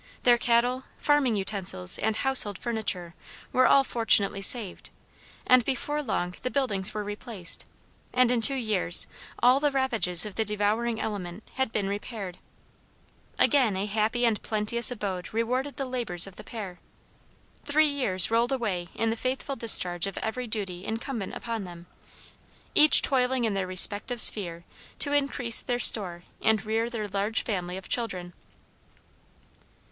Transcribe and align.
Their 0.23 0.39
cattle, 0.39 0.85
farming 0.97 1.35
utensils, 1.35 1.99
and 1.99 2.15
household 2.15 2.57
furniture 2.57 3.13
were 3.53 3.67
all 3.67 3.83
fortunately 3.83 4.41
saved, 4.41 4.89
and 5.45 5.63
before 5.63 6.01
long 6.01 6.33
the 6.41 6.49
buildings 6.49 6.91
were 6.91 7.03
replaced, 7.03 7.67
and 8.11 8.31
in 8.31 8.41
two 8.41 8.55
years 8.55 9.05
all 9.43 9.59
the 9.59 9.69
ravages 9.69 10.25
of 10.25 10.33
the 10.33 10.43
devouring 10.43 10.99
element 10.99 11.43
had 11.53 11.71
been 11.71 11.87
repaired. 11.87 12.39
Again 13.37 13.77
a 13.77 13.85
happy 13.85 14.25
and 14.25 14.41
plenteous 14.41 14.89
abode 14.89 15.31
rewarded 15.35 15.77
the 15.77 15.85
labors 15.85 16.25
of 16.25 16.35
the 16.35 16.43
pair. 16.43 16.79
Three 17.63 17.85
years 17.85 18.31
rolled 18.31 18.51
away 18.51 18.87
in 18.95 19.11
the 19.11 19.15
faithful 19.15 19.55
discharge 19.55 20.07
of 20.07 20.17
every 20.17 20.47
duty 20.47 20.83
incumbent 20.83 21.35
upon 21.35 21.63
them, 21.63 21.85
each 22.73 23.03
toiling 23.03 23.43
in 23.43 23.53
their 23.53 23.67
respective 23.67 24.19
sphere 24.19 24.63
to 24.97 25.13
increase 25.13 25.61
their 25.61 25.77
store 25.77 26.23
and 26.41 26.65
rear 26.65 26.89
their 26.89 27.07
large 27.07 27.43
family 27.43 27.77
of 27.77 27.87
children. 27.87 28.33